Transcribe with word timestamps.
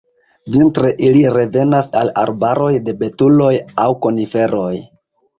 Vintre 0.53 0.87
ili 1.09 1.19
revenas 1.33 1.89
al 1.99 2.09
arbaroj 2.21 2.69
de 2.87 2.95
betuloj 3.01 3.51
aŭ 3.85 3.85
koniferoj. 4.07 4.73